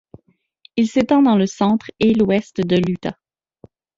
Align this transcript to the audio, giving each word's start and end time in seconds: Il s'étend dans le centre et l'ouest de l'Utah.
Il 0.77 0.87
s'étend 0.89 1.21
dans 1.21 1.35
le 1.37 1.45
centre 1.45 1.91
et 1.99 2.15
l'ouest 2.15 2.59
de 2.61 2.75
l'Utah. 2.75 3.19